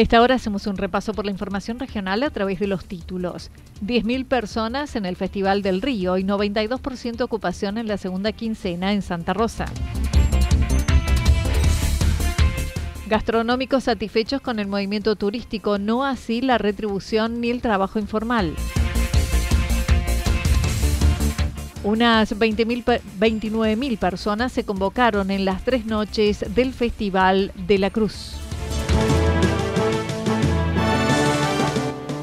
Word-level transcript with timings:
Esta 0.00 0.22
hora 0.22 0.36
hacemos 0.36 0.66
un 0.66 0.78
repaso 0.78 1.12
por 1.12 1.26
la 1.26 1.30
información 1.30 1.78
regional 1.78 2.22
a 2.22 2.30
través 2.30 2.58
de 2.58 2.66
los 2.66 2.86
títulos. 2.86 3.50
10.000 3.84 4.24
personas 4.24 4.96
en 4.96 5.04
el 5.04 5.14
Festival 5.14 5.60
del 5.60 5.82
Río 5.82 6.16
y 6.16 6.24
92% 6.24 7.20
ocupación 7.20 7.76
en 7.76 7.86
la 7.86 7.98
segunda 7.98 8.32
quincena 8.32 8.94
en 8.94 9.02
Santa 9.02 9.34
Rosa. 9.34 9.66
Gastronómicos 13.08 13.84
satisfechos 13.84 14.40
con 14.40 14.58
el 14.58 14.68
movimiento 14.68 15.16
turístico, 15.16 15.76
no 15.78 16.06
así 16.06 16.40
la 16.40 16.56
retribución 16.56 17.42
ni 17.42 17.50
el 17.50 17.60
trabajo 17.60 17.98
informal. 17.98 18.54
Unas 21.84 22.38
29.000 22.38 23.98
personas 23.98 24.52
se 24.52 24.64
convocaron 24.64 25.30
en 25.30 25.44
las 25.44 25.62
tres 25.62 25.84
noches 25.84 26.42
del 26.54 26.72
Festival 26.72 27.52
de 27.66 27.78
la 27.78 27.90
Cruz. 27.90 28.49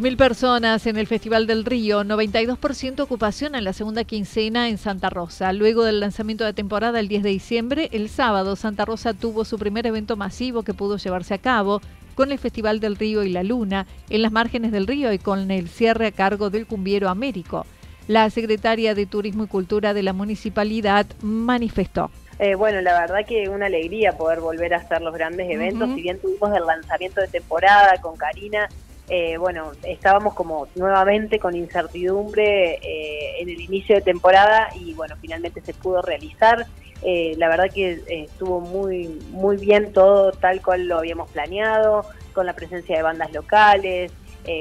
Mil 0.00 0.16
personas 0.16 0.86
en 0.86 0.96
el 0.96 1.06
Festival 1.06 1.46
del 1.46 1.64
Río, 1.64 2.02
92% 2.04 3.00
ocupación 3.00 3.54
en 3.54 3.64
la 3.64 3.72
segunda 3.72 4.02
quincena 4.04 4.68
en 4.68 4.78
Santa 4.78 5.08
Rosa. 5.10 5.52
Luego 5.52 5.84
del 5.84 6.00
lanzamiento 6.00 6.44
de 6.44 6.52
temporada 6.52 6.98
el 6.98 7.08
10 7.08 7.22
de 7.22 7.28
diciembre, 7.30 7.88
el 7.92 8.08
sábado 8.08 8.56
Santa 8.56 8.84
Rosa 8.84 9.14
tuvo 9.14 9.44
su 9.44 9.58
primer 9.58 9.86
evento 9.86 10.16
masivo 10.16 10.62
que 10.62 10.74
pudo 10.74 10.96
llevarse 10.96 11.34
a 11.34 11.38
cabo 11.38 11.80
con 12.14 12.32
el 12.32 12.38
Festival 12.38 12.80
del 12.80 12.96
Río 12.96 13.22
y 13.22 13.30
la 13.30 13.42
Luna 13.42 13.86
en 14.10 14.22
las 14.22 14.32
márgenes 14.32 14.72
del 14.72 14.86
río 14.86 15.12
y 15.12 15.18
con 15.18 15.50
el 15.50 15.68
cierre 15.68 16.08
a 16.08 16.12
cargo 16.12 16.50
del 16.50 16.66
cumbiero 16.66 17.08
Américo. 17.08 17.66
La 18.08 18.28
secretaria 18.30 18.94
de 18.94 19.06
Turismo 19.06 19.44
y 19.44 19.48
Cultura 19.48 19.94
de 19.94 20.02
la 20.02 20.12
municipalidad 20.12 21.06
manifestó. 21.22 22.10
Eh, 22.38 22.56
bueno, 22.56 22.80
la 22.80 22.98
verdad 22.98 23.24
que 23.26 23.48
una 23.48 23.66
alegría 23.66 24.16
poder 24.16 24.40
volver 24.40 24.74
a 24.74 24.78
hacer 24.78 25.02
los 25.02 25.14
grandes 25.14 25.48
eventos. 25.48 25.88
Si 25.94 26.02
bien 26.02 26.18
tuvimos 26.18 26.56
el 26.56 26.66
lanzamiento 26.66 27.20
de 27.20 27.28
temporada 27.28 28.00
con 28.00 28.16
Karina, 28.16 28.68
eh, 29.08 29.36
bueno, 29.36 29.72
estábamos 29.82 30.32
como 30.34 30.66
nuevamente 30.76 31.38
con 31.38 31.54
incertidumbre 31.54 32.76
eh, 32.76 33.34
en 33.40 33.50
el 33.50 33.60
inicio 33.60 33.96
de 33.96 34.00
temporada 34.00 34.68
y 34.74 34.94
bueno, 34.94 35.14
finalmente 35.20 35.60
se 35.60 35.74
pudo 35.74 36.00
realizar. 36.00 36.66
Eh, 37.02 37.34
la 37.36 37.48
verdad 37.48 37.70
que 37.72 38.02
estuvo 38.08 38.60
muy, 38.60 39.08
muy 39.30 39.58
bien 39.58 39.92
todo 39.92 40.32
tal 40.32 40.62
cual 40.62 40.86
lo 40.88 40.98
habíamos 40.98 41.30
planeado, 41.30 42.06
con 42.32 42.46
la 42.46 42.54
presencia 42.54 42.96
de 42.96 43.02
bandas 43.02 43.32
locales, 43.32 44.10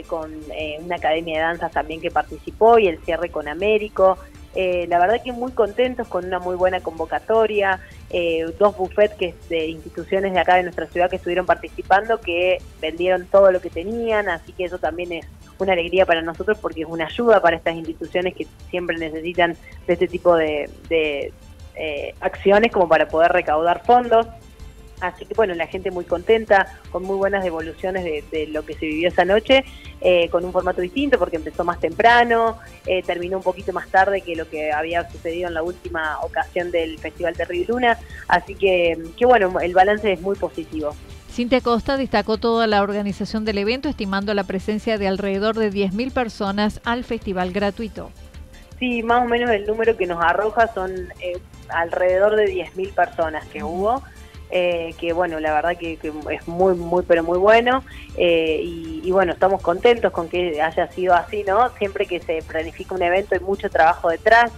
con 0.08 0.32
una 0.80 0.96
academia 0.96 1.40
de 1.40 1.44
danzas 1.44 1.72
también 1.74 2.00
que 2.00 2.10
participó 2.10 2.80
y 2.80 2.88
el 2.88 3.00
cierre 3.04 3.30
con 3.30 3.50
Américo. 3.50 4.18
Eh, 4.56 4.86
la 4.88 5.00
verdad 5.00 5.22
que 5.24 5.32
muy 5.32 5.52
contentos 5.52 6.08
con 6.08 6.26
una 6.26 6.40
muy 6.40 6.56
buena 6.56 6.80
convocatoria, 6.80 7.80
eh, 8.12 8.46
dos 8.60 8.78
buffets 8.78 9.16
que, 9.16 9.34
de 9.50 9.68
instituciones 9.68 10.34
de 10.34 10.40
acá 10.40 10.56
de 10.56 10.64
nuestra 10.64 10.86
ciudad 10.88 11.10
que 11.10 11.16
estuvieron 11.16 11.46
participando, 11.46 12.20
que 12.20 12.60
vendieron 12.80 13.26
todo 13.26 13.52
lo 13.52 13.60
que 13.62 13.72
tenían, 13.72 14.30
así 14.30 14.52
que 14.52 14.66
eso 14.66 14.78
también 14.78 15.12
es 15.12 15.26
una 15.58 15.74
alegría 15.74 16.06
para 16.06 16.22
nosotros 16.22 16.58
porque 16.60 16.82
es 16.82 16.88
una 16.88 17.06
ayuda 17.06 17.42
para 17.42 17.56
estas 17.56 17.76
instituciones 17.76 18.36
que 18.36 18.48
siempre 18.70 18.98
necesitan 18.98 19.56
de 19.88 19.94
este 19.94 20.08
tipo 20.08 20.36
de, 20.36 20.70
eh, 21.76 22.14
acciones 22.20 22.72
como 22.72 22.88
para 22.88 23.08
poder 23.08 23.32
recaudar 23.32 23.84
fondos. 23.84 24.28
Así 25.00 25.26
que 25.26 25.34
bueno, 25.34 25.54
la 25.54 25.68
gente 25.68 25.92
muy 25.92 26.06
contenta, 26.06 26.80
con 26.92 27.04
muy 27.04 27.18
buenas 27.18 27.44
devoluciones 27.44 28.04
de, 28.04 28.48
lo 28.48 28.66
que 28.66 28.74
se 28.74 28.86
vivió 28.86 29.10
esa 29.10 29.26
noche, 29.26 29.66
eh, 30.02 30.30
con 30.30 30.46
un 30.46 30.52
formato 30.52 30.82
distinto 30.82 31.20
porque 31.20 31.38
empezó 31.38 31.64
más 31.64 31.80
temprano, 31.80 32.58
eh, 32.86 33.04
terminó 33.04 33.38
un 33.38 33.44
poquito 33.44 33.74
más 33.74 33.88
tarde 33.90 34.22
que 34.22 34.36
lo 34.36 34.50
que 34.50 34.72
había 34.72 35.10
sucedido 35.10 35.48
en 35.48 35.56
la 35.56 35.64
última 35.64 36.20
ocasión 36.22 36.72
del 36.72 36.98
Festival 37.00 37.36
Terrible 37.36 37.66
Luna. 37.68 38.00
Así 38.28 38.56
que, 38.56 38.98
que 39.18 39.26
bueno, 39.26 39.60
el 39.60 39.74
balance 39.74 40.14
es 40.14 40.22
muy 40.22 40.36
positivo. 40.36 40.96
Cintia 41.34 41.62
Costa 41.62 41.98
destacó 41.98 42.38
toda 42.38 42.68
la 42.68 42.84
organización 42.84 43.44
del 43.44 43.58
evento, 43.58 43.90
estimando 43.90 44.36
la 44.36 44.44
presencia 44.44 45.00
de 45.00 45.08
alrededor 45.08 45.56
de 45.58 45.72
10.000 45.72 46.14
personas 46.14 46.80
al 46.86 47.04
festival 47.04 47.52
gratuito. 47.52 48.12
Sí, 48.78 49.02
más 49.02 49.24
o 49.24 49.26
menos 49.26 49.50
el 49.50 49.66
número 49.66 49.98
que 49.98 50.06
nos 50.06 50.24
arroja 50.24 50.72
son 50.74 50.92
eh, 51.22 51.40
alrededor 51.70 52.36
de 52.36 52.54
10.000 52.54 52.94
personas 52.94 53.48
que 53.48 53.64
hubo. 53.64 54.04
Eh, 54.56 54.94
que 55.00 55.14
bueno, 55.14 55.40
la 55.40 55.52
verdad 55.52 55.76
que, 55.76 55.94
es 56.32 56.48
muy, 56.48 56.76
muy, 56.76 57.04
pero 57.08 57.24
muy 57.24 57.40
bueno. 57.40 57.84
Eh, 58.16 58.62
y, 58.64 59.10
bueno, 59.10 59.34
estamos 59.34 59.64
contentos 59.64 60.12
con 60.12 60.30
que 60.30 60.62
haya 60.62 60.92
sido 60.92 61.16
así, 61.16 61.44
¿no? 61.44 61.70
Siempre 61.80 62.06
que 62.06 62.20
se 62.20 62.44
planifica 62.44 62.94
un 62.94 63.02
evento 63.02 63.34
hay 63.34 63.42
mucho 63.42 63.68
trabajo 63.72 64.10
detrás, 64.10 64.52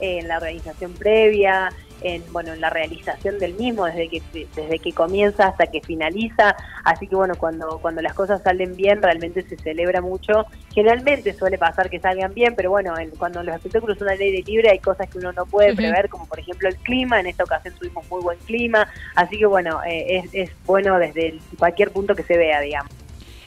eh, 0.00 0.20
en 0.20 0.28
la 0.28 0.38
organización 0.38 0.94
previa, 0.94 1.70
en 2.04 2.32
bueno 2.32 2.52
en 2.52 2.60
la 2.60 2.70
realización 2.70 3.38
del 3.38 3.54
mismo 3.54 3.86
desde 3.86 4.08
que 4.08 4.22
desde 4.54 4.78
que 4.78 4.92
comienza 4.92 5.48
hasta 5.48 5.66
que 5.66 5.80
finaliza. 5.80 6.56
Así 6.84 7.06
que 7.06 7.16
bueno 7.16 7.34
cuando 7.36 7.78
cuando 7.78 8.02
las 8.02 8.14
cosas 8.14 8.42
salen 8.42 8.76
bien 8.76 9.02
realmente 9.02 9.42
se 9.42 9.56
celebra 9.56 10.00
mucho. 10.00 10.46
Generalmente 10.74 11.32
suele 11.34 11.58
pasar 11.58 11.90
que 11.90 12.00
salgan 12.00 12.34
bien 12.34 12.54
pero 12.56 12.70
bueno 12.70 12.94
cuando 13.18 13.42
los 13.42 13.54
espectáculos 13.56 13.98
son 13.98 14.08
al 14.08 14.20
aire 14.20 14.42
libre 14.46 14.70
hay 14.70 14.78
cosas 14.78 15.08
que 15.08 15.18
uno 15.18 15.32
no 15.32 15.46
puede 15.46 15.74
prever 15.74 16.08
como 16.08 16.26
por 16.26 16.38
ejemplo 16.38 16.68
el 16.68 16.76
clima. 16.76 17.20
En 17.20 17.26
esta 17.26 17.44
ocasión 17.44 17.74
tuvimos 17.78 18.08
muy 18.10 18.22
buen 18.22 18.38
clima. 18.38 18.88
Así 19.14 19.38
que 19.38 19.46
bueno 19.46 19.80
eh, 19.84 20.22
es, 20.24 20.30
es 20.32 20.50
bueno 20.64 20.98
desde 20.98 21.38
cualquier 21.58 21.90
punto 21.90 22.14
que 22.14 22.22
se 22.22 22.36
vea 22.36 22.60
digamos 22.60 23.01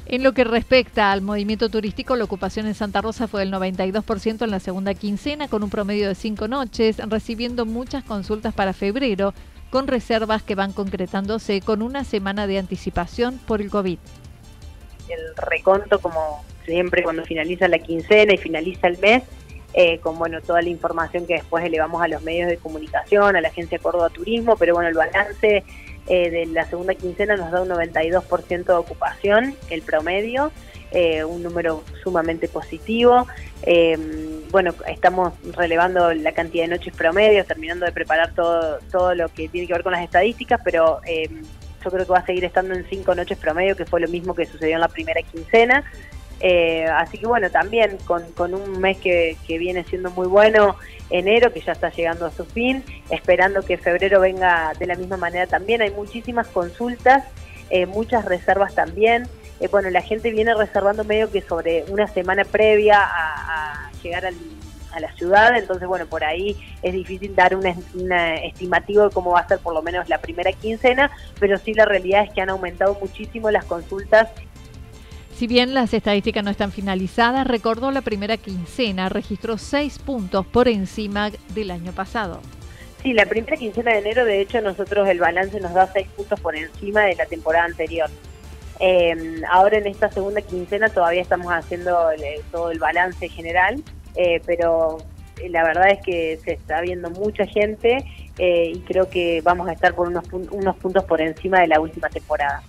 en 0.08 0.24
lo 0.24 0.34
que 0.34 0.44
respecta 0.44 1.12
al 1.12 1.22
movimiento 1.22 1.70
turístico, 1.70 2.16
la 2.16 2.26
ocupación 2.26 2.68
en 2.68 2.76
Santa 2.76 3.02
Rosa 3.02 3.28
fue 3.28 3.42
del 3.42 3.52
92% 3.52 4.44
en 4.44 4.52
la 4.52 4.60
segunda 4.60 4.94
quincena, 4.94 5.48
con 5.48 5.64
un 5.64 5.72
promedio 5.72 6.08
de 6.08 6.16
cinco 6.16 6.48
noches, 6.48 6.98
recibiendo 7.08 7.66
muchas 7.66 8.04
consultas 8.04 8.54
para 8.54 8.74
febrero, 8.74 9.34
con 9.72 9.88
reservas 9.88 10.44
que 10.44 10.54
van 10.54 10.74
concretándose 10.74 11.60
con 11.62 11.82
una 11.82 12.04
semana 12.04 12.46
de 12.46 12.60
anticipación 12.60 13.40
por 13.48 13.62
el 13.62 13.72
COVID. 13.72 13.98
El 15.10 15.36
reconto, 15.38 16.00
como 16.00 16.44
siempre 16.66 17.04
cuando 17.04 17.24
finaliza 17.26 17.68
la 17.68 17.80
quincena 17.80 18.34
y 18.34 18.38
finaliza 18.38 18.88
el 18.88 19.00
mes, 19.00 19.24
eh, 19.74 20.00
con 20.00 20.18
bueno 20.18 20.40
toda 20.42 20.62
la 20.62 20.70
información 20.70 21.26
que 21.26 21.34
después 21.34 21.66
elevamos 21.66 22.02
a 22.02 22.08
los 22.08 22.22
medios 22.22 22.48
de 22.48 22.58
comunicación, 22.58 23.36
a 23.36 23.42
la 23.42 23.50
Agencia 23.50 23.80
Córdoba 23.80 24.10
Turismo, 24.10 24.56
pero 24.56 24.76
bueno, 24.76 24.88
el 24.88 24.96
balance 24.96 25.64
eh, 26.08 26.30
de 26.30 26.46
la 26.48 26.66
segunda 26.66 26.96
quincena 26.96 27.36
nos 27.36 27.52
da 27.52 27.62
un 27.62 27.70
92% 27.70 28.66
de 28.66 28.74
ocupación, 28.74 29.56
el 29.70 29.82
promedio, 29.82 30.52
eh, 30.92 31.24
un 31.24 31.44
número 31.44 31.84
sumamente 32.04 32.48
positivo. 32.48 33.28
bueno, 34.52 34.74
estamos 34.88 35.34
relevando 35.56 36.14
la 36.14 36.32
cantidad 36.32 36.66
de 36.66 36.70
noches 36.70 36.96
promedio, 36.96 37.44
terminando 37.46 37.86
de 37.86 37.92
preparar 37.92 38.34
todo, 38.34 38.80
todo 38.92 39.16
lo 39.16 39.28
que 39.30 39.50
tiene 39.50 39.68
que 39.68 39.74
ver 39.74 39.84
con 39.84 39.92
las 39.92 40.04
estadísticas, 40.04 40.62
pero 40.64 41.02
yo 41.86 41.92
creo 41.92 42.06
que 42.06 42.12
va 42.12 42.20
a 42.20 42.26
seguir 42.26 42.44
estando 42.46 42.74
en 42.74 42.86
cinco 42.90 43.14
noches 43.14 43.38
promedio, 43.38 43.76
que 43.76 43.86
fue 43.86 44.02
lo 44.02 44.08
mismo 44.08 44.34
que 44.34 44.46
sucedió 44.46 44.76
en 44.76 44.82
la 44.82 44.88
primera 44.88 45.22
quincena. 45.22 45.84
Eh, 46.40 46.86
así 46.86 47.18
que 47.18 47.28
bueno, 47.28 47.50
también 47.50 47.98
con, 48.06 48.54
un 48.54 48.80
mes 48.80 48.98
que, 48.98 49.38
viene 49.48 49.84
siendo 49.84 50.12
muy 50.12 50.28
bueno, 50.28 50.76
enero 51.10 51.54
que 51.54 51.62
ya 51.62 51.72
está 51.72 51.90
llegando 51.90 52.26
a 52.26 52.32
su 52.32 52.46
fin, 52.46 52.84
esperando 53.10 53.62
que 53.62 53.78
febrero 53.78 54.20
venga 54.20 54.74
de 54.78 54.86
la 54.86 54.96
misma 54.96 55.18
manera 55.18 55.48
también. 55.48 55.82
Hay 55.82 55.92
muchísimas 55.92 56.48
consultas, 56.48 57.24
eh, 57.70 57.86
muchas 57.86 58.26
reservas 58.26 58.76
también. 58.76 59.28
Eh, 59.60 59.70
bueno, 59.70 59.90
la 59.90 60.02
gente 60.02 60.32
viene 60.32 60.54
reservando 60.54 61.04
medio 61.04 61.32
que 61.32 61.42
sobre 61.42 61.86
una 61.88 62.08
semana 62.08 62.44
previa 62.44 63.00
a, 63.02 63.92
llegar 64.04 64.26
a 64.26 65.00
la 65.00 65.12
ciudad, 65.14 65.58
entonces 65.58 65.88
bueno, 65.88 66.06
por 66.06 66.24
ahí 66.24 66.56
es 66.84 66.94
difícil 66.94 67.36
dar 67.36 67.56
un 67.56 67.66
estimativo 67.66 69.06
de 69.06 69.10
cómo 69.10 69.32
va 69.32 69.40
a 69.40 69.48
ser 69.48 69.58
por 69.58 69.74
lo 69.74 69.82
menos 69.82 70.08
la 70.08 70.20
primera 70.20 70.52
quincena, 70.54 71.10
pero 71.40 71.58
sí 71.58 71.74
la 71.74 71.86
realidad 71.86 72.24
es 72.24 72.32
que 72.32 72.42
han 72.42 72.52
aumentado 72.52 72.96
muchísimo 73.02 73.50
las 73.50 73.66
consultas 73.66 74.30
si 75.36 75.48
bien 75.48 75.74
las 75.74 75.94
estadísticas 75.94 76.44
no 76.44 76.50
están 76.50 76.72
finalizadas, 76.72 77.46
recordó 77.46 77.92
la 77.92 78.02
primera 78.02 78.38
quincena, 78.38 79.10
registró 79.10 79.58
seis 79.58 80.00
puntos 80.00 80.46
por 80.46 80.70
encima 80.70 81.30
del 81.54 81.72
año 81.72 81.92
pasado. 81.92 82.40
Sí, 83.04 83.14
la 83.14 83.26
primera 83.26 83.58
quincena 83.58 83.92
de 83.92 84.00
enero, 84.00 84.24
de 84.24 84.42
hecho, 84.42 84.62
nosotros 84.62 85.08
el 85.10 85.20
balance 85.20 85.60
nos 85.60 85.74
da 85.74 85.88
seis 85.92 86.08
puntos 86.16 86.40
por 86.40 86.56
encima 86.56 87.02
de 87.04 87.16
la 87.16 87.26
temporada 87.26 87.66
anterior. 87.66 88.10
Em, 88.80 89.44
ahora 89.52 89.78
en 89.78 89.88
esta 89.88 90.10
segunda 90.10 90.42
quincena 90.42 90.90
todavía 90.90 91.22
estamos 91.22 91.48
haciendo 91.48 91.98
todo 92.52 92.72
el 92.72 92.80
balance 92.80 93.28
general, 93.30 93.84
eh, 94.16 94.42
pero 94.46 94.98
la 95.50 95.64
verdad 95.64 95.90
es 95.92 96.00
que 96.02 96.40
se 96.44 96.54
está 96.54 96.82
viendo 96.82 97.10
mucha 97.10 97.46
gente 97.46 98.06
eh, 98.38 98.72
y 98.74 98.80
creo 98.80 99.10
que 99.10 99.42
vamos 99.42 99.68
a 99.68 99.74
estar 99.74 99.94
por 99.94 100.08
unos, 100.08 100.26
unos 100.32 100.76
puntos 100.78 101.04
por 101.04 101.22
encima 101.22 101.60
de 101.60 101.68
la 101.68 101.80
última 101.80 102.10
temporada. 102.10 102.64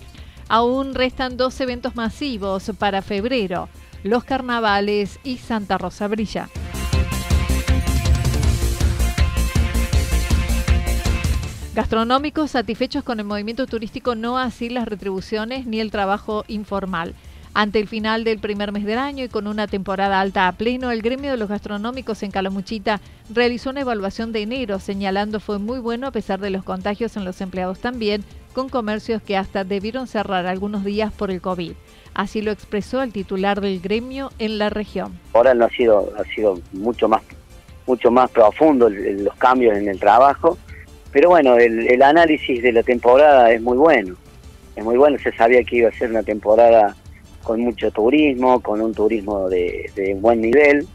Aún 0.48 0.94
restan 0.94 1.36
dos 1.36 1.60
eventos 1.60 1.96
masivos 1.96 2.70
para 2.78 3.02
febrero, 3.02 3.68
los 4.04 4.22
carnavales 4.22 5.18
y 5.24 5.38
Santa 5.38 5.76
Rosa 5.76 6.06
Brilla. 6.06 6.48
Gastronómicos 11.74 12.52
satisfechos 12.52 13.02
con 13.02 13.18
el 13.18 13.26
movimiento 13.26 13.66
turístico, 13.66 14.14
no 14.14 14.38
así 14.38 14.70
las 14.70 14.86
retribuciones 14.86 15.66
ni 15.66 15.80
el 15.80 15.90
trabajo 15.90 16.44
informal. 16.48 17.14
Ante 17.52 17.80
el 17.80 17.88
final 17.88 18.22
del 18.22 18.38
primer 18.38 18.70
mes 18.70 18.84
del 18.84 18.98
año 18.98 19.24
y 19.24 19.28
con 19.28 19.46
una 19.46 19.66
temporada 19.66 20.20
alta 20.20 20.46
a 20.46 20.52
pleno, 20.52 20.90
el 20.90 21.02
gremio 21.02 21.30
de 21.30 21.36
los 21.36 21.48
gastronómicos 21.48 22.22
en 22.22 22.30
Calamuchita 22.30 23.00
realizó 23.30 23.70
una 23.70 23.80
evaluación 23.80 24.30
de 24.30 24.42
enero, 24.42 24.78
señalando 24.78 25.40
fue 25.40 25.58
muy 25.58 25.80
bueno 25.80 26.06
a 26.06 26.12
pesar 26.12 26.38
de 26.38 26.50
los 26.50 26.62
contagios 26.64 27.16
en 27.16 27.24
los 27.24 27.40
empleados 27.40 27.78
también, 27.78 28.24
con 28.56 28.70
comercios 28.70 29.20
que 29.20 29.36
hasta 29.36 29.64
debieron 29.64 30.06
cerrar 30.06 30.46
algunos 30.46 30.82
días 30.82 31.12
por 31.12 31.30
el 31.30 31.42
COVID. 31.42 31.72
Así 32.14 32.40
lo 32.40 32.52
expresó 32.52 33.02
el 33.02 33.12
titular 33.12 33.60
del 33.60 33.82
gremio 33.82 34.30
en 34.38 34.56
la 34.56 34.70
región. 34.70 35.20
Ahora 35.34 35.52
no 35.52 35.66
ha 35.66 35.68
sido, 35.68 36.10
ha 36.18 36.24
sido 36.34 36.58
mucho 36.72 37.06
más 37.06 37.20
mucho 37.86 38.10
más 38.10 38.30
profundo 38.30 38.88
los 38.88 39.34
cambios 39.34 39.76
en 39.76 39.90
el 39.90 40.00
trabajo, 40.00 40.56
pero 41.12 41.28
bueno, 41.28 41.58
el, 41.58 42.02
análisis 42.02 42.62
de 42.62 42.72
la 42.72 42.82
temporada 42.82 43.52
es 43.52 43.60
muy 43.60 43.76
bueno, 43.76 44.16
es 44.74 44.82
muy 44.82 44.96
bueno, 44.96 45.18
se 45.18 45.32
sabía 45.32 45.62
que 45.62 45.76
iba 45.76 45.90
a 45.90 45.92
ser 45.92 46.08
una 46.08 46.22
temporada 46.22 46.96
con 47.42 47.60
mucho 47.60 47.90
turismo, 47.90 48.60
con 48.60 48.80
un 48.80 48.94
turismo 48.94 49.50
de, 49.50 49.90
de 49.94 50.14
buen 50.14 50.40
nivel, 50.40 50.88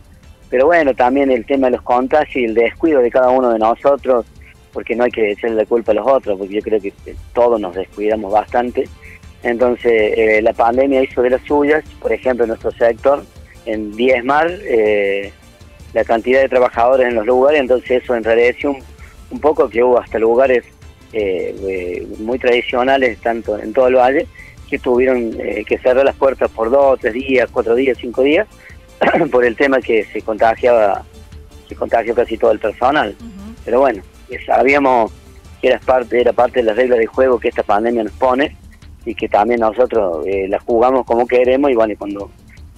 pero 0.50 0.66
bueno, 0.66 0.96
también 0.96 1.30
el 1.30 1.46
tema 1.46 1.68
de 1.68 1.74
los 1.78 1.84
contagios 1.84 2.36
y 2.36 2.46
el 2.46 2.56
descuido 2.56 3.02
de 3.02 3.12
cada 3.12 3.30
uno 3.30 3.52
de 3.52 3.60
nosotros 3.60 4.26
porque 4.74 4.96
no 4.96 5.04
hay 5.04 5.12
que 5.12 5.32
echarle 5.32 5.58
la 5.58 5.66
culpa 5.66 5.92
a 5.92 5.96
los 5.96 6.08
otros, 6.08 6.38
porque 6.38 6.56
yo 6.56 6.62
creo 6.62 6.80
que 6.80 6.94
todos 7.34 7.60
nos 7.60 7.76
descuidamos 7.76 8.32
bastante. 8.32 8.88
Entonces, 9.44 9.92
eh, 10.18 10.42
la 10.42 10.54
pandemia 10.54 11.04
hizo 11.04 11.22
de 11.22 11.32
las 11.32 11.42
suyas, 11.44 11.84
por 12.00 12.14
ejemplo, 12.14 12.44
en 12.44 12.50
nuestro 12.50 12.72
sector, 12.72 13.24
en 13.66 13.92
Diezmar, 13.96 14.52
eh, 14.64 15.32
la 15.94 16.04
cantidad 16.04 16.42
de 16.42 16.50
trabajadores 16.50 17.08
en 17.08 17.16
los 17.16 17.26
lugares, 17.26 17.60
entonces 17.60 18.04
eso 18.04 18.16
enrareció 18.16 18.72
un, 18.72 18.84
un 19.32 19.40
poco 19.40 19.70
que 19.70 19.84
hubo 19.84 20.00
hasta 20.00 20.20
lugares 20.20 20.64
eh, 21.12 21.56
eh, 21.68 22.08
muy 22.20 22.40
tradicionales, 22.40 23.20
tanto 23.20 23.58
en 23.58 23.74
todo 23.74 23.88
el 23.88 23.96
valle, 23.96 24.28
que 24.70 24.80
tuvieron 24.80 25.32
que 25.32 25.78
cerrar 25.80 26.06
las 26.06 26.16
puertas 26.16 26.50
por 26.50 26.70
dos, 26.70 26.98
tres 27.00 27.14
días, 27.14 27.50
cuatro 27.52 27.76
días, 27.76 27.98
cinco 28.00 28.22
días, 28.24 28.48
por 29.32 29.44
el 29.44 29.56
tema 29.58 29.82
que 29.82 30.06
se 30.06 30.22
contagiaba, 30.22 31.04
se 31.68 31.76
contagió 31.76 32.16
casi 32.16 32.38
todo 32.38 32.52
el 32.52 32.60
personal. 32.60 33.14
Pero 33.66 33.82
bueno, 33.82 34.02
sabíamos 34.40 35.12
que 35.62 35.68
era 35.68 35.80
parte, 35.80 36.20
era 36.20 36.34
parte 36.34 36.60
de 36.60 36.66
las 36.66 36.76
reglas 36.76 37.00
de 37.00 37.06
juego 37.06 37.40
que 37.40 37.50
esta 37.50 37.64
pandemia 37.64 38.04
nos 38.04 38.14
pone 38.14 38.56
y 39.06 39.16
que 39.16 39.28
también 39.28 39.60
nosotros 39.60 40.26
eh, 40.26 40.48
las 40.48 40.64
jugamos 40.64 41.06
como 41.06 41.28
queremos 41.28 41.72
y 41.72 41.76
bueno, 41.76 41.94
cuando 41.98 42.32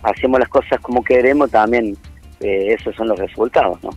hacemos 0.03 0.39
las 0.39 0.50
cosas 0.50 0.79
como 0.81 1.03
queremos 1.03 1.50
también 1.50 1.97
eh, 2.39 2.75
esos 2.77 2.95
son 2.95 3.07
los 3.07 3.19
resultados, 3.19 3.81
¿no? 3.83 3.91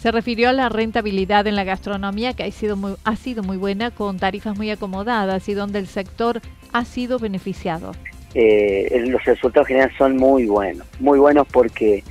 Se 0.00 0.10
refirió 0.10 0.48
a 0.48 0.52
la 0.52 0.68
rentabilidad 0.68 1.46
en 1.46 1.54
la 1.54 1.62
gastronomía 1.62 2.34
que 2.34 2.42
ha 2.42 2.50
sido 2.50 2.76
muy, 2.76 2.94
ha 3.04 3.14
sido 3.14 3.44
muy 3.44 3.56
buena 3.56 3.92
con 3.92 4.18
tarifas 4.18 4.56
muy 4.56 4.68
acomodadas 4.70 5.48
y 5.48 5.54
donde 5.54 5.78
el 5.78 5.86
sector 5.86 6.40
ha 6.72 6.84
sido 6.84 7.20
beneficiado. 7.20 7.92
Eh, 8.34 9.04
los 9.06 9.24
resultados 9.24 9.68
generales 9.68 9.96
son 9.96 10.16
muy 10.16 10.46
buenos, 10.46 10.86
muy 10.98 11.20
buenos 11.20 11.46
porque 11.46 12.02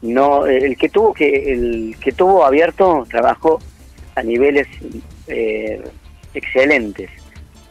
no 0.00 0.46
el 0.46 0.76
que 0.76 0.88
tuvo 0.88 1.12
que 1.12 1.52
el 1.52 1.96
que 2.00 2.12
tuvo 2.12 2.44
abierto 2.44 3.06
trabajó 3.10 3.58
a 4.14 4.22
niveles 4.22 4.66
eh, 5.28 5.82
excelentes. 6.34 7.10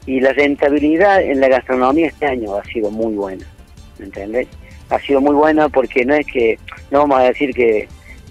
Y 0.05 0.19
la 0.19 0.33
rentabilidad 0.33 1.21
en 1.21 1.39
la 1.39 1.47
gastronomía 1.47 2.07
este 2.07 2.25
año 2.25 2.55
ha 2.55 2.63
sido 2.65 2.91
muy 2.91 3.13
buena, 3.13 3.45
¿me 3.99 4.05
entendés? 4.05 4.47
Ha 4.89 4.99
sido 4.99 5.21
muy 5.21 5.33
buena 5.33 5.69
porque 5.69 6.03
no 6.03 6.13
es 6.13 6.27
que, 6.27 6.59
no 6.91 6.99
vamos 6.99 7.19
a 7.19 7.23
decir 7.23 7.53
que, 7.53 7.87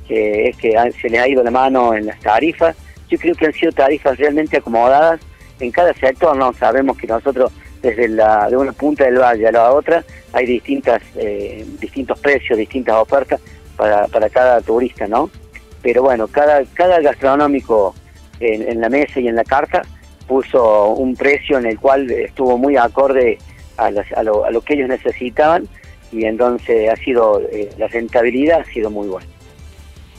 es 0.08 0.56
que 0.58 0.74
se 1.00 1.08
le 1.08 1.18
ha 1.18 1.26
ido 1.26 1.42
la 1.42 1.50
mano 1.50 1.94
en 1.94 2.06
las 2.06 2.20
tarifas, 2.20 2.76
yo 3.08 3.18
creo 3.18 3.34
que 3.34 3.46
han 3.46 3.52
sido 3.54 3.72
tarifas 3.72 4.18
realmente 4.18 4.58
acomodadas 4.58 5.20
en 5.60 5.70
cada 5.70 5.94
sector, 5.94 6.36
¿no? 6.36 6.52
Sabemos 6.52 6.98
que 6.98 7.06
nosotros 7.06 7.50
desde 7.80 8.08
la 8.08 8.48
de 8.48 8.56
una 8.56 8.72
punta 8.72 9.04
del 9.04 9.18
valle 9.18 9.48
a 9.48 9.52
la 9.52 9.72
otra 9.72 10.04
hay 10.32 10.46
distintas 10.46 11.02
eh, 11.16 11.66
distintos 11.80 12.18
precios, 12.20 12.58
distintas 12.58 12.96
ofertas 12.96 13.40
para, 13.76 14.06
para 14.08 14.28
cada 14.30 14.60
turista, 14.60 15.06
¿no? 15.06 15.30
Pero 15.82 16.02
bueno, 16.02 16.28
cada, 16.28 16.62
cada 16.74 17.00
gastronómico 17.00 17.94
en, 18.42 18.80
la 18.80 18.88
mesa 18.88 19.20
y 19.20 19.28
en 19.28 19.36
la 19.36 19.44
carta, 19.44 19.82
puso 20.26 20.88
un 20.94 21.14
precio 21.14 21.58
en 21.58 21.66
el 21.66 21.78
cual 21.78 22.10
estuvo 22.10 22.58
muy 22.58 22.76
acorde 22.76 23.38
a, 23.76 23.90
lo, 23.90 24.60
que 24.60 24.74
ellos 24.74 24.88
necesitaban 24.88 25.68
y 26.10 26.24
entonces 26.24 26.90
ha 26.90 26.96
sido, 26.96 27.40
eh, 27.52 27.70
la 27.78 27.88
rentabilidad 27.88 28.60
ha 28.60 28.64
sido 28.64 28.90
muy 28.90 29.08
buena. 29.08 29.26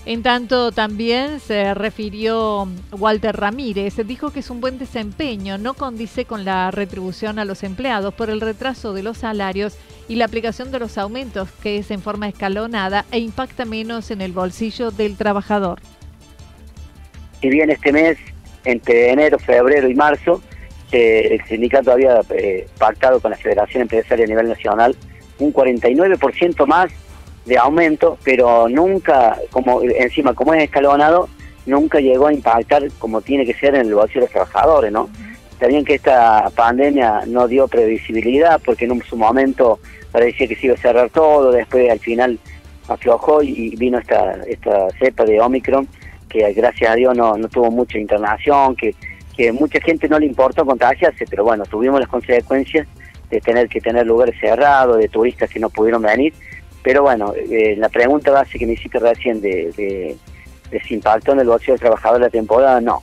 En 0.06 0.22
tanto, 0.22 0.74
también 0.74 1.40
se 1.40 1.74
refirió 1.74 2.68
Walter 2.92 3.38
Ramírez, 3.38 3.96
dijo 4.06 4.32
que 4.32 4.42
es 4.42 4.50
un 4.50 4.60
buen 4.60 4.78
desempeño, 4.78 5.58
no 5.58 5.76
condice 5.76 6.26
con 6.26 6.44
la 6.44 6.72
retribución 6.72 7.40
a 7.40 7.46
los 7.46 7.64
empleados 7.64 8.14
por 8.14 8.30
el 8.30 8.42
retraso 8.42 8.92
de 8.92 9.02
los 9.02 9.20
salarios 9.20 9.78
y 10.10 10.16
la 10.16 10.26
aplicación 10.26 10.74
de 10.74 10.80
los 10.80 10.98
aumentos, 10.98 11.50
que 11.62 11.78
es 11.78 11.90
en 11.90 12.02
forma 12.02 12.28
escalonada 12.28 13.06
e 13.12 13.20
impacta 13.20 13.64
menos 13.64 14.12
en 14.12 14.20
el 14.20 14.34
bolsillo 14.34 14.92
del 14.92 15.16
trabajador 15.16 15.80
si 17.44 17.50
bien 17.50 17.70
este 17.70 17.92
mes, 17.92 18.18
entre 18.64 19.10
enero, 19.10 19.38
febrero 19.38 19.90
y 19.90 19.96
marzo, 19.96 20.42
el 20.94 21.44
sindicato 21.44 21.92
había 21.92 22.22
eh, 22.30 22.68
pactado 22.78 23.20
con 23.20 23.32
la 23.32 23.38
Federación 23.38 23.82
Empresaria 23.82 24.24
a 24.24 24.28
nivel 24.30 24.48
nacional 24.48 24.96
un 25.40 25.52
49% 25.52 26.66
más 26.66 26.92
de 27.46 27.58
aumento, 27.58 28.18
pero 28.24 28.70
nunca, 28.70 29.38
como 29.52 29.82
encima 29.82 30.34
como 30.34 30.54
es 30.54 30.64
escalonado, 30.64 31.28
nunca 31.66 32.00
llegó 32.00 32.28
a 32.28 32.34
impactar 32.34 32.90
como 32.98 33.20
tiene 33.20 33.46
que 33.46 33.56
ser 33.56 33.76
en 33.76 33.88
el 33.88 33.96
bolsillo 33.96 34.22
de 34.22 34.26
los 34.28 34.32
trabajadores, 34.32 34.92
¿no? 34.94 35.10
Está 35.52 35.68
bien 35.68 35.84
que 35.84 35.96
esta 35.96 36.50
pandemia 36.56 37.24
no 37.28 37.50
dio 37.50 37.68
previsibilidad 37.68 38.62
porque 38.64 38.86
en 38.86 39.04
su 39.04 39.18
momento 39.18 39.80
parecía 40.14 40.48
que 40.48 40.56
se 40.56 40.68
iba 40.68 40.76
a 40.76 40.78
cerrar 40.78 41.10
todo, 41.10 41.52
después 41.52 41.90
al 41.90 42.00
final 42.00 42.40
aflojó 42.88 43.44
y 43.44 43.76
vino 43.76 43.98
esta, 43.98 44.36
esta 44.48 44.88
cepa 44.98 45.26
de 45.26 45.42
Omicron 45.42 45.90
que 46.30 46.52
gracias 46.54 46.92
a 46.92 46.96
Dios 46.96 47.16
no, 47.16 47.36
tuvo 47.50 47.72
mucha 47.72 47.98
internación, 47.98 48.76
que, 48.76 48.96
que 49.36 49.52
mucha 49.52 49.80
gente 49.82 50.08
no 50.10 50.20
le 50.20 50.26
importa 50.26 50.64
contagiarse, 50.64 51.26
pero 51.30 51.44
bueno, 51.44 51.64
tuvimos 51.66 52.00
las 52.00 52.10
consecuencias 52.10 52.88
de 53.30 53.42
tener 53.42 53.68
que 53.68 53.82
tener 53.82 54.06
lugares 54.06 54.36
cerrados, 54.40 54.98
de 54.98 55.08
turistas 55.08 55.50
que 55.50 55.60
no 55.60 55.70
pudieron 55.70 56.02
venir, 56.02 56.34
pero 56.84 57.02
bueno, 57.04 57.34
eh, 57.36 57.76
la 57.78 57.90
pregunta 57.90 58.32
base 58.32 58.60
que 58.60 58.68
me 58.68 58.74
hiciste 58.74 59.00
recién 59.00 59.42
de, 59.42 59.72
de, 59.76 60.18
de 60.70 60.80
si 60.82 60.96
impactó 60.96 61.32
en 61.32 61.40
el 61.40 61.48
bolsillo 61.48 61.74
del 61.74 61.80
trabajador 61.80 62.22
la 62.22 62.30
temporada, 62.30 62.82
no. 62.82 63.02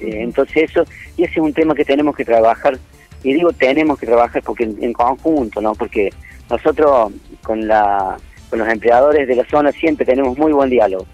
Eh, 0.00 0.22
entonces 0.22 0.70
eso, 0.70 0.84
y 1.16 1.24
ese 1.24 1.34
es 1.34 1.38
un 1.40 1.52
tema 1.52 1.74
que 1.74 1.84
tenemos 1.84 2.16
que 2.16 2.24
trabajar, 2.24 2.78
y 3.22 3.34
digo 3.34 3.52
tenemos 3.52 3.98
que 3.98 4.06
trabajar 4.06 4.42
porque 4.42 4.64
en, 4.64 4.92
conjunto, 4.92 5.60
¿no? 5.60 5.74
Porque 5.74 6.10
nosotros 6.48 7.12
con, 7.42 7.68
la, 7.68 8.16
con 8.48 8.58
los 8.58 8.68
empleadores 8.68 9.28
de 9.28 9.36
la 9.36 9.44
zona 9.44 9.70
siempre 9.72 10.04
tenemos 10.04 10.36
muy 10.36 10.52
buen 10.52 10.70
diálogo. 10.70 11.06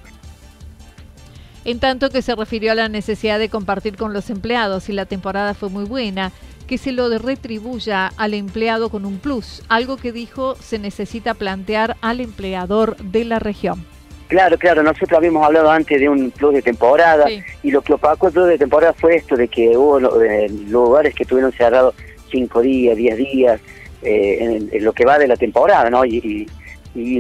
En 1.67 1.81
tanto 1.81 2.11
que 2.11 2.23
se 2.23 2.37
refirió 2.37 2.71
a 2.71 2.77
la 2.77 2.89
necesidad 2.89 3.41
de 3.41 3.49
compartir 3.49 3.97
con 3.97 4.13
los 4.13 4.31
empleados 4.31 4.89
y 4.89 4.93
la 4.93 5.05
temporada 5.05 5.53
fue 5.53 5.69
muy 5.69 5.85
buena, 5.85 6.31
que 6.69 6.79
se 6.79 6.93
lo 6.93 7.09
retribuya 7.19 8.13
al 8.17 8.35
empleado 8.35 8.89
con 8.89 9.05
un 9.05 9.19
plus, 9.19 9.65
algo 9.69 9.97
que 9.97 10.13
dijo 10.13 10.55
se 10.61 10.79
necesita 10.79 11.35
plantear 11.35 11.97
al 12.03 12.21
empleador 12.21 12.97
de 12.99 13.25
la 13.25 13.41
región. 13.41 13.85
Claro, 14.29 14.57
claro, 14.59 14.85
nosotros 14.85 15.19
habíamos 15.19 15.45
hablado 15.45 15.69
antes 15.69 15.99
de 15.99 16.09
un 16.09 16.31
plus 16.31 16.55
de 16.55 16.63
temporada 16.63 17.27
y 17.65 17.71
lo 17.73 17.83
que 17.83 17.95
opacó 17.95 18.29
el 18.29 18.33
plus 18.33 18.47
de 18.47 18.59
temporada 18.59 18.93
fue 18.93 19.17
esto 19.17 19.35
de 19.35 19.49
que 19.49 19.77
hubo 19.77 20.23
eh, 20.23 20.49
lugares 20.69 21.17
que 21.17 21.25
tuvieron 21.25 21.51
cerrados 21.51 21.97
cinco 22.31 22.61
días, 22.61 22.97
diez 22.97 23.17
días, 23.17 23.61
eh, 24.03 24.69
en, 24.71 24.85
lo 24.85 24.93
que 24.93 25.05
va 25.05 25.19
de 25.19 25.27
la 25.27 25.37
temporada, 25.37 25.91
¿no? 25.91 26.05
Y, 26.05 26.47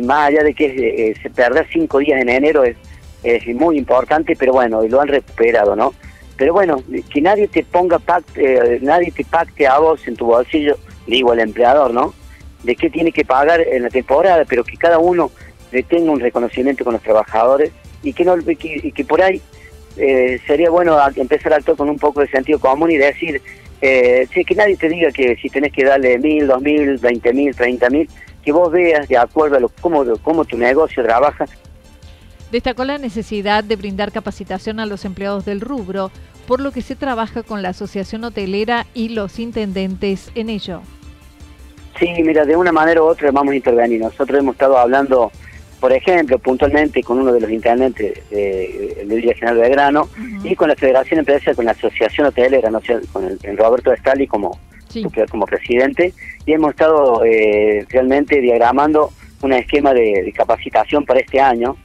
más 0.04 0.28
allá 0.28 0.42
de 0.42 0.54
que 0.54 0.66
eh, 1.10 1.14
se 1.20 1.28
perder 1.28 1.66
cinco 1.70 1.98
días 1.98 2.18
en 2.22 2.30
enero 2.30 2.64
es, 2.64 2.76
es 3.34 3.46
muy 3.54 3.76
importante, 3.76 4.36
pero 4.38 4.52
bueno, 4.52 4.84
y 4.84 4.88
lo 4.88 5.00
han 5.00 5.08
recuperado, 5.08 5.74
¿no? 5.74 5.94
Pero 6.36 6.52
bueno, 6.52 6.82
que 7.12 7.20
nadie 7.20 7.48
te 7.48 7.64
ponga 7.64 7.98
pacte, 7.98 8.78
nadie 8.82 9.10
te 9.10 9.24
pacte 9.24 9.66
a 9.66 9.78
vos 9.78 10.06
en 10.06 10.16
tu 10.16 10.26
bolsillo, 10.26 10.76
digo 11.06 11.32
al 11.32 11.40
empleador, 11.40 11.92
¿no? 11.92 12.14
De 12.62 12.76
qué 12.76 12.90
tiene 12.90 13.10
que 13.10 13.24
pagar 13.24 13.60
en 13.60 13.82
la 13.82 13.90
temporada, 13.90 14.44
pero 14.46 14.62
que 14.62 14.76
cada 14.76 14.98
uno 14.98 15.30
tenga 15.88 16.10
un 16.10 16.20
reconocimiento 16.20 16.84
con 16.84 16.92
los 16.92 17.02
trabajadores 17.02 17.72
y 18.02 18.12
que, 18.12 18.24
no, 18.24 18.36
y 18.38 18.92
que, 18.92 19.04
por 19.04 19.22
ahí 19.22 19.40
eh, 19.96 20.38
sería 20.46 20.70
bueno 20.70 20.98
empezar 21.16 21.52
a 21.52 21.56
actuar 21.56 21.76
con 21.76 21.88
un 21.88 21.98
poco 21.98 22.20
de 22.20 22.28
sentido 22.28 22.58
común 22.58 22.90
y 22.90 22.96
decir, 22.96 23.42
eh, 23.80 24.26
que 24.30 24.54
nadie 24.54 24.76
te 24.76 24.88
diga 24.88 25.10
que 25.10 25.36
si 25.36 25.48
tenés 25.48 25.72
que 25.72 25.84
darle 25.84 26.18
mil, 26.18 26.46
dos 26.46 26.62
mil, 26.62 26.98
veinte 26.98 27.32
mil, 27.32 27.54
treinta 27.54 27.90
mil, 27.90 28.08
que 28.44 28.52
vos 28.52 28.70
veas 28.70 29.08
de 29.08 29.16
acuerdo 29.16 29.56
a 29.56 29.60
lo, 29.60 29.68
cómo, 29.80 30.04
cómo 30.22 30.44
tu 30.44 30.56
negocio 30.56 31.02
trabaja. 31.02 31.46
Destacó 32.50 32.84
la 32.84 32.98
necesidad 32.98 33.64
de 33.64 33.76
brindar 33.76 34.12
capacitación 34.12 34.80
a 34.80 34.86
los 34.86 35.04
empleados 35.04 35.44
del 35.44 35.60
rubro, 35.60 36.10
por 36.46 36.60
lo 36.60 36.70
que 36.70 36.82
se 36.82 36.96
trabaja 36.96 37.42
con 37.42 37.62
la 37.62 37.70
Asociación 37.70 38.24
Hotelera 38.24 38.86
y 38.94 39.08
los 39.10 39.38
intendentes 39.38 40.30
en 40.34 40.48
ello. 40.48 40.82
Sí, 41.98 42.08
mira, 42.22 42.44
de 42.44 42.56
una 42.56 42.72
manera 42.72 43.02
u 43.02 43.06
otra 43.06 43.30
vamos 43.32 43.52
a 43.52 43.56
intervenir. 43.56 44.00
Nosotros 44.00 44.38
hemos 44.38 44.54
estado 44.54 44.78
hablando 44.78 45.32
por 45.80 45.92
ejemplo, 45.92 46.38
puntualmente 46.38 47.02
con 47.02 47.18
uno 47.20 47.32
de 47.32 47.40
los 47.40 47.50
intendentes 47.50 48.28
de, 48.30 49.04
de 49.06 49.16
Villa 49.16 49.34
General 49.34 49.58
Belgrano 49.58 50.08
y 50.42 50.56
con 50.56 50.68
la 50.68 50.74
Federación 50.74 51.20
Empresarial, 51.20 51.56
con 51.56 51.64
la 51.66 51.72
Asociación 51.72 52.26
Hotelera, 52.26 52.70
con 53.12 53.24
el, 53.24 53.58
Roberto 53.58 53.92
Estali 53.92 54.26
como, 54.26 54.58
como 55.30 55.46
presidente, 55.46 56.12
y 56.46 56.52
hemos 56.52 56.70
estado 56.70 57.24
eh, 57.24 57.84
realmente 57.90 58.40
diagramando 58.40 59.12
un 59.42 59.52
esquema 59.52 59.92
de, 59.92 60.32
capacitación 60.34 61.04
para 61.04 61.20
este 61.20 61.40
año, 61.40 61.76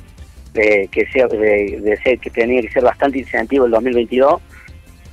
que, 0.54 1.08
sea, 1.12 1.28
de, 1.28 2.00
ser, 2.04 2.20
que 2.20 2.30
tenía 2.30 2.62
que 2.62 2.72
ser 2.72 2.84
bastante 2.84 3.20
incentivo 3.20 3.66
el 3.66 3.72
2022, 3.72 4.42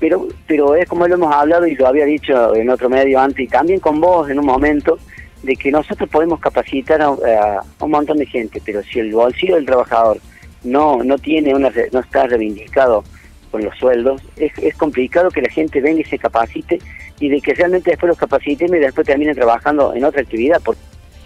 pero, 0.00 0.28
pero 0.46 0.74
es 0.74 0.88
como 0.88 1.06
lo 1.06 1.14
hemos 1.14 1.34
hablado 1.34 1.66
y 1.66 1.74
lo 1.74 1.86
había 1.86 2.04
dicho 2.04 2.54
en 2.54 2.70
otro 2.70 2.88
medio 2.88 3.20
antes, 3.20 3.40
y 3.40 3.48
también 3.48 3.80
con 3.80 4.00
vos 4.00 4.28
en 4.30 4.38
un 4.38 4.46
momento, 4.46 4.98
de 5.42 5.54
que 5.56 5.70
nosotros 5.70 6.08
podemos 6.08 6.40
capacitar 6.40 7.00
a, 7.00 7.10
un 7.10 7.90
montón 7.90 8.18
de 8.18 8.26
gente, 8.26 8.60
pero 8.64 8.82
si 8.82 8.98
el 8.98 9.12
bolsillo 9.12 9.54
del 9.54 9.66
trabajador 9.66 10.18
no 10.64 11.04
no 11.04 11.16
tiene 11.16 11.54
una 11.54 11.70
no 11.92 12.00
está 12.00 12.26
reivindicado 12.26 13.04
con 13.52 13.64
los 13.64 13.76
sueldos, 13.78 14.20
es, 14.36 14.52
es 14.58 14.74
complicado 14.74 15.30
que 15.30 15.40
la 15.40 15.48
gente 15.48 15.80
venga 15.80 16.00
y 16.00 16.04
se 16.04 16.18
capacite 16.18 16.80
y 17.20 17.28
de 17.28 17.40
que 17.40 17.54
realmente 17.54 17.90
después 17.90 18.08
los 18.08 18.18
capaciten 18.18 18.74
y 18.74 18.78
después 18.78 19.06
terminen 19.06 19.34
trabajando 19.34 19.94
en 19.94 20.04
otra 20.04 20.22
actividad. 20.22 20.60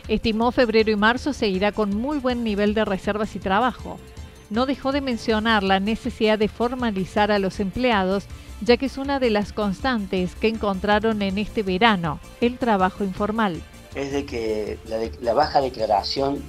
Estimó 0.09 0.53
febrero 0.53 0.91
y 0.91 0.97
marzo 0.97 1.33
seguirá 1.33 1.73
con 1.73 1.97
muy 1.97 2.19
buen 2.19 2.45
nivel 2.45 2.75
de 2.75 2.85
reservas 2.85 3.37
y 3.37 3.39
trabajo. 3.39 3.99
No 4.51 4.67
dejó 4.67 4.93
de 4.93 5.01
mencionar 5.01 5.63
la 5.63 5.81
necesidad 5.81 6.39
de 6.39 6.49
formalizar 6.49 7.33
a 7.33 7.39
los 7.39 7.61
empleados, 7.61 8.25
ya 8.61 8.77
que 8.77 8.87
es 8.87 8.99
una 8.99 9.19
de 9.19 9.31
las 9.31 9.53
constantes 9.53 10.35
que 10.35 10.49
encontraron 10.49 11.23
en 11.23 11.39
este 11.39 11.63
verano, 11.63 12.21
el 12.41 12.59
trabajo 12.59 13.05
informal. 13.05 13.63
Es 13.95 14.13
de 14.13 14.25
que 14.25 14.79
la, 15.21 15.33
baja 15.33 15.61
declaración 15.61 16.43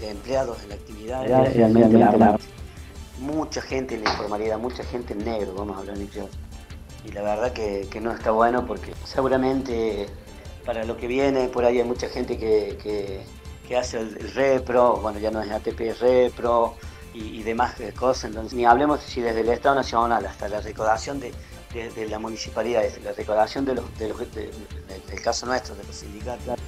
de 0.00 0.10
empleados 0.10 0.62
en 0.62 0.68
la 0.68 0.74
actividad 0.76 1.24
es 1.46 1.56
realmente 1.56 1.98
la, 1.98 2.38
mucha 3.20 3.60
gente 3.60 3.96
en 3.96 4.04
la 4.04 4.10
informalidad, 4.10 4.58
mucha 4.58 4.84
gente 4.84 5.12
en 5.12 5.24
negro, 5.24 5.54
vamos 5.54 5.76
a 5.76 5.80
hablar 5.80 5.96
en 5.96 6.08
Y 7.04 7.12
la 7.12 7.22
verdad 7.22 7.52
que, 7.52 8.00
no 8.00 8.12
está 8.12 8.30
bueno 8.30 8.66
porque 8.66 8.92
seguramente 9.04 10.06
para 10.68 10.84
lo 10.84 10.98
que 10.98 11.06
viene 11.06 11.48
por 11.48 11.64
ahí 11.64 11.78
hay 11.78 11.84
mucha 11.84 12.10
gente 12.10 12.36
que, 12.36 13.24
hace 13.74 14.00
el, 14.00 14.34
repro, 14.34 14.96
bueno 14.96 15.18
ya 15.18 15.30
no 15.30 15.40
es 15.40 15.50
ATP 15.50 15.98
repro 15.98 16.74
y, 17.14 17.42
demás 17.42 17.76
cosas, 17.98 18.24
entonces 18.24 18.52
ni 18.52 18.66
hablemos 18.66 19.00
si 19.00 19.22
desde 19.22 19.40
el 19.40 19.48
Estado 19.48 19.76
Nacional 19.76 20.26
hasta 20.26 20.46
la 20.46 20.60
recaudación 20.60 21.20
de, 21.20 21.32
de, 21.72 22.06
la 22.06 22.18
municipalidad, 22.18 22.82
la 23.02 23.12
recaudación 23.12 23.64
de 23.64 23.76
los, 23.76 23.98
de 23.98 24.08
del 24.08 25.22
caso 25.22 25.46
nuestro, 25.46 25.74
de 25.74 25.84
los 25.84 25.96
sindicatos. 25.96 26.60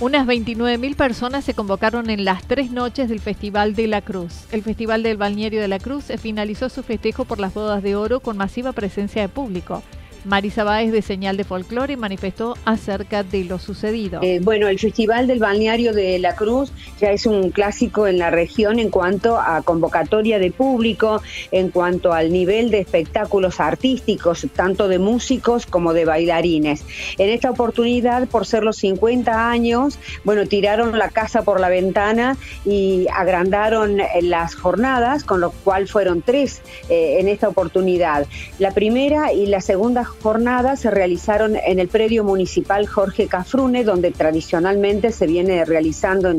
Unas 0.00 0.26
29.000 0.26 0.96
personas 0.96 1.46
se 1.46 1.54
convocaron 1.54 2.10
en 2.10 2.26
las 2.26 2.46
tres 2.46 2.70
noches 2.70 3.08
del 3.08 3.20
Festival 3.20 3.74
de 3.74 3.86
la 3.86 4.02
Cruz. 4.02 4.44
El 4.52 4.62
Festival 4.62 5.02
del 5.02 5.16
Balneario 5.16 5.62
de 5.62 5.68
la 5.68 5.78
Cruz 5.78 6.12
finalizó 6.20 6.68
su 6.68 6.82
festejo 6.82 7.24
por 7.24 7.40
las 7.40 7.54
bodas 7.54 7.82
de 7.82 7.96
oro 7.96 8.20
con 8.20 8.36
masiva 8.36 8.72
presencia 8.72 9.22
de 9.22 9.30
público. 9.30 9.82
Marisa 10.24 10.62
Báez 10.62 10.92
de 10.92 11.02
Señal 11.02 11.36
de 11.36 11.44
Folclore 11.44 11.96
manifestó 11.96 12.56
acerca 12.64 13.22
de 13.24 13.44
lo 13.44 13.58
sucedido. 13.58 14.20
Eh, 14.22 14.40
bueno, 14.42 14.68
el 14.68 14.78
Festival 14.78 15.26
del 15.26 15.40
Balneario 15.40 15.92
de 15.92 16.18
la 16.18 16.36
Cruz 16.36 16.72
ya 17.00 17.10
es 17.10 17.26
un 17.26 17.50
clásico 17.50 18.06
en 18.06 18.18
la 18.18 18.30
región 18.30 18.78
en 18.78 18.90
cuanto 18.90 19.38
a 19.38 19.62
convocatoria 19.62 20.38
de 20.38 20.50
público, 20.52 21.22
en 21.50 21.70
cuanto 21.70 22.12
al 22.12 22.32
nivel 22.32 22.70
de 22.70 22.80
espectáculos 22.80 23.58
artísticos, 23.58 24.46
tanto 24.54 24.88
de 24.88 24.98
músicos 24.98 25.66
como 25.66 25.92
de 25.92 26.04
bailarines. 26.04 26.84
En 27.18 27.28
esta 27.28 27.50
oportunidad, 27.50 28.28
por 28.28 28.46
ser 28.46 28.62
los 28.62 28.76
50 28.76 29.50
años, 29.50 29.98
bueno, 30.24 30.46
tiraron 30.46 30.98
la 30.98 31.08
casa 31.08 31.42
por 31.42 31.58
la 31.60 31.68
ventana 31.68 32.36
y 32.64 33.06
agrandaron 33.12 33.98
las 34.22 34.54
jornadas, 34.54 35.24
con 35.24 35.40
lo 35.40 35.50
cual 35.50 35.88
fueron 35.88 36.22
tres 36.22 36.62
eh, 36.88 37.16
en 37.18 37.28
esta 37.28 37.48
oportunidad. 37.48 38.26
La 38.58 38.70
primera 38.70 39.32
y 39.32 39.46
la 39.46 39.60
segunda 39.60 40.04
jornadas 40.22 40.80
se 40.80 40.90
realizaron 40.90 41.56
en 41.56 41.78
el 41.78 41.88
predio 41.88 42.24
municipal 42.24 42.86
Jorge 42.86 43.26
Cafrune, 43.26 43.84
donde 43.84 44.10
tradicionalmente 44.10 45.12
se 45.12 45.26
viene 45.26 45.64
realizando 45.64 46.32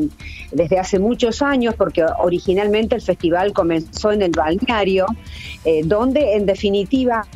desde 0.52 0.78
hace 0.78 0.98
muchos 0.98 1.42
años, 1.42 1.74
porque 1.76 2.04
originalmente 2.18 2.94
el 2.94 3.02
festival 3.02 3.52
comenzó 3.52 4.12
en 4.12 4.22
el 4.22 4.30
balneario, 4.30 5.06
eh, 5.64 5.82
donde 5.84 6.34
en 6.34 6.46
definitiva 6.46 7.26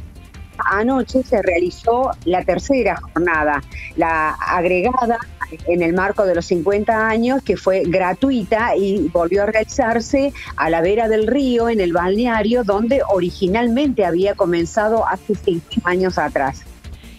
anoche 0.58 1.22
se 1.22 1.40
realizó 1.42 2.10
la 2.24 2.44
tercera 2.44 2.96
jornada, 2.96 3.62
la 3.96 4.30
agregada 4.30 5.18
en 5.66 5.82
el 5.82 5.92
marco 5.92 6.24
de 6.24 6.34
los 6.34 6.46
50 6.46 7.08
años, 7.08 7.42
que 7.42 7.56
fue 7.56 7.82
gratuita 7.86 8.76
y 8.76 9.08
volvió 9.08 9.42
a 9.42 9.46
realizarse 9.46 10.32
a 10.56 10.70
la 10.70 10.80
vera 10.80 11.08
del 11.08 11.26
río, 11.26 11.68
en 11.68 11.80
el 11.80 11.92
balneario, 11.92 12.64
donde 12.64 13.00
originalmente 13.08 14.04
había 14.04 14.34
comenzado 14.34 15.06
hace 15.06 15.34
cinco 15.34 15.66
años 15.84 16.18
atrás. 16.18 16.62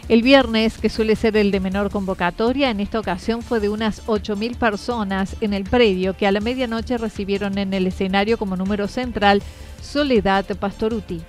El 0.10 0.24
viernes, 0.24 0.80
que 0.80 0.90
suele 0.90 1.16
ser 1.16 1.38
el 1.38 1.52
de 1.52 1.60
menor 1.60 1.92
convocatoria, 1.92 2.72
en 2.72 2.80
esta 2.80 3.00
ocasión 3.00 3.44
fue 3.44 3.60
de 3.60 3.70
unas 3.70 4.04
8.000 4.08 4.58
personas 4.58 5.36
en 5.40 5.54
el 5.54 5.66
predio 5.66 6.18
que 6.18 6.26
a 6.26 6.32
la 6.32 6.40
medianoche 6.40 6.98
recibieron 6.98 7.60
en 7.60 7.76
el 7.76 7.86
escenario 7.86 8.40
como 8.40 8.56
número 8.56 8.88
central 8.88 9.44
Soledad 9.84 10.46
Pastoruti. 10.60 11.22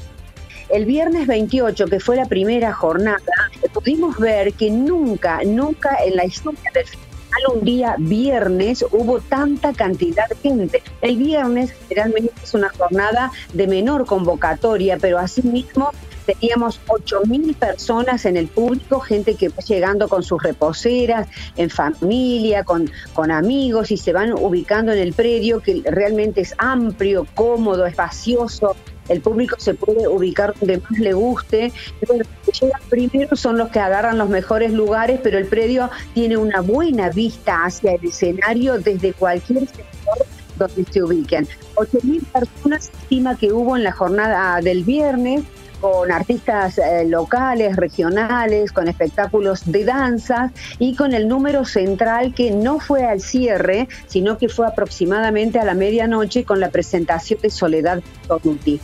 El 0.70 0.86
viernes 0.86 1.26
28, 1.26 1.86
que 1.86 2.00
fue 2.00 2.16
la 2.16 2.24
primera 2.24 2.72
jornada, 2.72 3.49
pudimos 3.72 4.18
ver 4.18 4.52
que 4.54 4.70
nunca, 4.70 5.40
nunca 5.44 5.96
en 6.04 6.16
la 6.16 6.24
historia 6.24 6.70
del 6.74 6.84
festival 6.84 7.10
un 7.54 7.64
día 7.64 7.94
viernes 7.98 8.84
hubo 8.90 9.20
tanta 9.20 9.72
cantidad 9.72 10.28
de 10.28 10.36
gente. 10.36 10.82
El 11.00 11.16
viernes 11.16 11.72
generalmente 11.88 12.32
es 12.42 12.54
una 12.54 12.70
jornada 12.70 13.30
de 13.52 13.66
menor 13.66 14.06
convocatoria, 14.06 14.98
pero 14.98 15.18
asimismo 15.18 15.90
teníamos 16.26 16.80
8.000 16.86 17.54
personas 17.54 18.24
en 18.24 18.36
el 18.36 18.48
público, 18.48 19.00
gente 19.00 19.34
que 19.34 19.48
va 19.48 19.62
llegando 19.66 20.08
con 20.08 20.22
sus 20.22 20.42
reposeras, 20.42 21.28
en 21.56 21.70
familia, 21.70 22.62
con, 22.64 22.90
con 23.14 23.30
amigos 23.30 23.90
y 23.90 23.96
se 23.96 24.12
van 24.12 24.32
ubicando 24.32 24.92
en 24.92 24.98
el 24.98 25.12
predio 25.12 25.60
que 25.60 25.82
realmente 25.84 26.42
es 26.42 26.54
amplio, 26.58 27.26
cómodo, 27.34 27.86
espacioso, 27.86 28.76
el 29.10 29.20
público 29.20 29.56
se 29.58 29.74
puede 29.74 30.08
ubicar 30.08 30.54
donde 30.58 30.78
más 30.78 30.98
le 30.98 31.12
guste. 31.12 31.72
Los 32.00 32.26
que 32.46 32.52
llegan 32.52 32.80
primero 32.88 33.36
son 33.36 33.58
los 33.58 33.68
que 33.70 33.80
agarran 33.80 34.16
los 34.16 34.28
mejores 34.28 34.72
lugares, 34.72 35.20
pero 35.22 35.36
el 35.36 35.46
predio 35.46 35.90
tiene 36.14 36.36
una 36.36 36.60
buena 36.60 37.10
vista 37.10 37.64
hacia 37.64 37.92
el 37.92 38.04
escenario 38.04 38.78
desde 38.78 39.12
cualquier 39.12 39.66
sector 39.66 40.26
donde 40.56 40.84
se 40.90 41.02
ubiquen. 41.02 41.48
8.000 41.74 42.24
personas 42.26 42.90
estima 43.02 43.36
que 43.36 43.52
hubo 43.52 43.76
en 43.76 43.82
la 43.82 43.92
jornada 43.92 44.60
del 44.60 44.84
viernes 44.84 45.42
con 45.80 46.12
artistas 46.12 46.78
eh, 46.78 47.04
locales, 47.06 47.76
regionales, 47.76 48.70
con 48.70 48.86
espectáculos 48.86 49.62
de 49.64 49.84
danza 49.84 50.52
y 50.78 50.94
con 50.94 51.14
el 51.14 51.26
número 51.26 51.64
central 51.64 52.34
que 52.34 52.50
no 52.50 52.78
fue 52.78 53.04
al 53.06 53.20
cierre, 53.20 53.88
sino 54.06 54.38
que 54.38 54.48
fue 54.48 54.66
aproximadamente 54.66 55.58
a 55.58 55.64
la 55.64 55.74
medianoche 55.74 56.44
con 56.44 56.60
la 56.60 56.70
presentación 56.70 57.40
de 57.40 57.50
Soledad 57.50 58.02
Tonuti. 58.28 58.80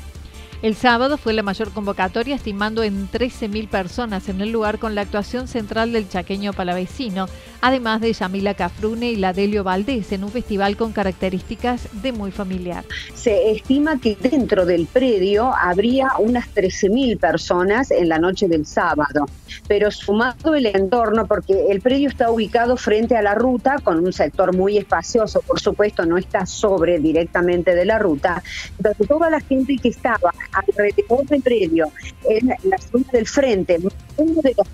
El 0.63 0.75
sábado 0.75 1.19
fue 1.19 1.35
la 1.35 1.43
mayor 1.43 1.71
convocatoria, 1.71 2.35
estimando 2.35 2.83
en 2.83 3.11
13.000 3.11 3.69
personas 3.69 4.29
en 4.29 4.41
el 4.41 4.51
lugar 4.51 4.79
con 4.79 4.95
la 4.95 5.03
actuación 5.03 5.49
central 5.49 5.93
del 5.93 6.09
chaqueño 6.09 6.55
palavecino, 6.55 7.27
además 7.61 8.01
de 8.01 8.13
Yamila 8.13 8.55
Cafrune 8.55 9.11
y 9.11 9.17
Ladelio 9.17 9.65
Valdés, 9.65 10.13
en 10.13 10.25
un 10.25 10.31
festival 10.31 10.77
con 10.77 10.93
características 10.93 11.89
de 12.03 12.13
muy 12.13 12.31
familiar. 12.31 12.85
Se 13.15 13.51
estima 13.51 14.01
que 14.01 14.17
dentro 14.17 14.67
del 14.67 14.87
predio 14.87 15.53
habría 15.55 16.13
unas 16.19 16.47
13.000 16.55 17.19
personas 17.19 17.91
en 17.91 18.09
la 18.09 18.19
noche 18.19 18.49
del 18.49 18.67
sábado, 18.67 19.27
pero 19.69 19.91
sumado 19.91 20.55
el 20.55 20.67
entorno, 20.67 21.27
porque 21.27 21.67
el 21.71 21.81
predio 21.81 22.09
está 22.09 22.31
ubicado 22.31 22.77
frente 22.77 23.17
a 23.17 23.23
la 23.23 23.35
ruta, 23.35 23.77
con 23.83 24.05
un 24.05 24.13
sector 24.13 24.55
muy 24.55 24.79
espacioso, 24.79 25.41
por 25.43 25.61
supuesto, 25.61 26.05
no 26.07 26.19
está 26.19 26.47
sobre 26.47 26.99
directamente 26.99 27.75
de 27.75 27.85
la 27.85 27.99
ruta, 27.99 28.43
entonces 28.77 29.09
toda 29.09 29.31
la 29.31 29.41
gente 29.41 29.77
que 29.77 29.89
estaba 29.89 30.33
alrededor 30.53 31.27
del 31.27 31.43
predio, 31.43 31.91
en 32.29 32.49
la 32.65 32.79
zona 32.79 33.05
del 33.13 33.27
frente, 33.27 33.79
de 33.79 34.55
los 34.57 34.69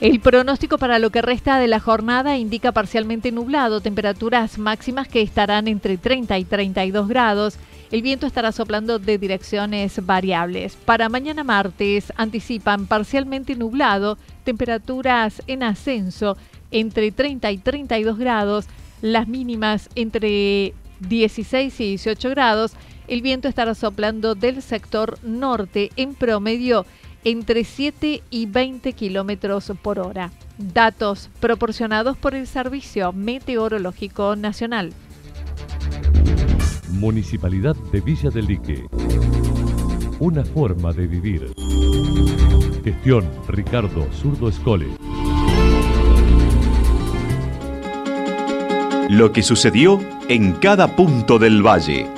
El 0.00 0.20
pronóstico 0.20 0.78
para 0.78 1.00
lo 1.00 1.10
que 1.10 1.22
resta 1.22 1.58
de 1.58 1.66
la 1.66 1.80
jornada 1.80 2.38
indica 2.38 2.70
parcialmente 2.70 3.32
nublado, 3.32 3.80
temperaturas 3.80 4.56
máximas 4.56 5.08
que 5.08 5.22
estarán 5.22 5.66
entre 5.66 5.96
30 5.98 6.38
y 6.38 6.44
32 6.44 7.08
grados. 7.08 7.58
El 7.90 8.02
viento 8.02 8.24
estará 8.24 8.52
soplando 8.52 9.00
de 9.00 9.18
direcciones 9.18 10.06
variables. 10.06 10.76
Para 10.76 11.08
mañana 11.08 11.42
martes 11.42 12.12
anticipan 12.16 12.86
parcialmente 12.86 13.56
nublado, 13.56 14.18
temperaturas 14.44 15.42
en 15.48 15.64
ascenso 15.64 16.36
entre 16.70 17.10
30 17.10 17.50
y 17.50 17.58
32 17.58 18.18
grados, 18.18 18.66
las 19.02 19.26
mínimas 19.26 19.90
entre 19.96 20.74
16 21.00 21.80
y 21.80 21.84
18 21.88 22.30
grados. 22.30 22.74
El 23.08 23.20
viento 23.20 23.48
estará 23.48 23.74
soplando 23.74 24.36
del 24.36 24.62
sector 24.62 25.18
norte 25.24 25.90
en 25.96 26.14
promedio 26.14 26.86
entre 27.24 27.64
7 27.64 28.22
y 28.30 28.46
20 28.46 28.92
kilómetros 28.92 29.72
por 29.82 29.98
hora. 29.98 30.30
Datos 30.56 31.30
proporcionados 31.40 32.16
por 32.16 32.34
el 32.34 32.46
Servicio 32.46 33.12
Meteorológico 33.12 34.36
Nacional. 34.36 34.92
Municipalidad 36.90 37.76
de 37.92 38.00
Villa 38.00 38.30
del 38.30 38.46
Lique. 38.46 38.84
Una 40.18 40.44
forma 40.44 40.92
de 40.92 41.06
vivir. 41.06 41.52
Gestión 42.82 43.28
Ricardo 43.46 44.06
Zurdo 44.12 44.48
Escole. 44.48 44.88
Lo 49.08 49.32
que 49.32 49.42
sucedió 49.42 50.00
en 50.28 50.52
cada 50.52 50.96
punto 50.96 51.38
del 51.38 51.64
valle. 51.64 52.17